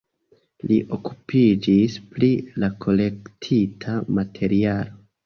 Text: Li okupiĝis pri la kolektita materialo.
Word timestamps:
Li 0.69 0.77
okupiĝis 0.95 1.97
pri 2.13 2.29
la 2.63 2.71
kolektita 2.87 3.99
materialo. 4.21 4.99